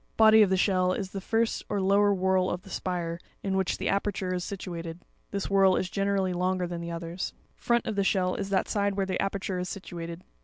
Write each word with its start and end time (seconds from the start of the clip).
Body 0.17 0.41
of 0.41 0.49
the 0.49 0.57
shell, 0.57 0.93
is 0.93 1.11
the 1.11 1.21
first 1.21 1.63
or 1.69 1.79
lower 1.79 2.11
whorl 2.11 2.49
of 2.49 2.63
the 2.63 2.71
spire, 2.71 3.19
in 3.43 3.55
which 3.55 3.77
the 3.77 3.87
aperture 3.87 4.33
is 4.33 4.43
situated; 4.43 4.97
this 5.29 5.45
whorl 5.47 5.75
is 5.75 5.91
generally 5.91 6.33
longer 6.33 6.65
than 6.65 6.81
the 6.81 6.89
others 6.89 7.33
(fig. 7.55 7.65
18). 7.65 7.65
Front 7.67 7.85
of 7.85 7.95
the 7.95 8.03
shell, 8.03 8.33
is 8.33 8.49
that 8.49 8.67
side 8.67 8.95
where 8.95 9.05
the 9.05 9.21
aperture 9.21 9.59
is 9.59 9.69
situated. 9.69 10.23